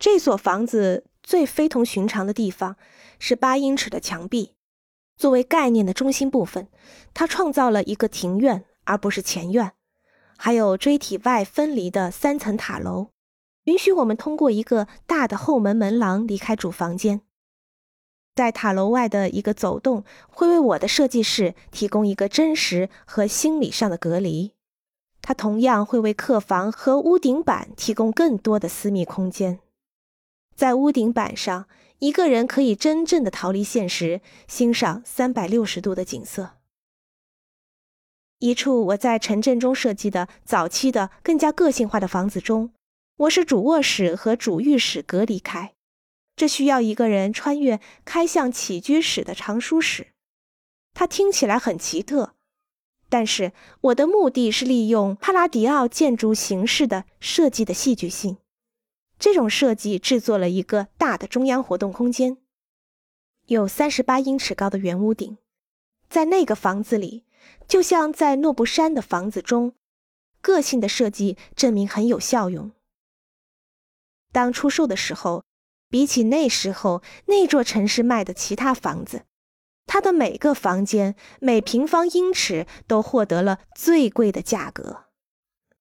[0.00, 2.76] 这所房子最非同寻常的地方
[3.18, 4.54] 是八英尺的墙壁，
[5.18, 6.68] 作为概念的中心部分，
[7.12, 9.72] 它创造了一个庭院而不是前院，
[10.38, 13.08] 还有锥体外分离的三层塔楼，
[13.64, 17.20] 允许我们通过一个大的后门门廊离开主房间。
[18.34, 24.54] 在塔楼外的一个走动会为我的设计室提供一个真实和心理上的隔离，
[25.20, 29.60] 它同样会为客房和屋顶板提供更多的私密空间。
[30.60, 36.58] 在屋顶板上，一个人可以真正的逃离现实，欣赏三百六十度的景色。
[38.40, 42.74] 一处我在城镇中设计的早期的更加个性化的房子中，
[43.16, 45.72] 我使主卧室和主浴室隔离开，
[46.36, 50.08] 这需要一个人穿越开向起居室的藏书室。
[50.92, 52.34] 它听起来很奇特，
[53.08, 58.36] 但是我的目的是利用帕拉迪奥建筑形式的设计的戏剧性。
[59.20, 62.38] 这种设计制作了一个大的中央活动空间，
[63.48, 65.36] 有三十八英尺高的圆屋顶。
[66.08, 67.26] 在那个房子里，
[67.68, 69.74] 就像在诺布山的房子中，
[70.40, 72.72] 个性的设计证明很有效用。
[74.32, 75.44] 当出售的时候，
[75.90, 79.26] 比起那时候那座城市卖的其他房子，
[79.84, 85.09] 它的每个房间每平方英尺都获得了最贵的价格。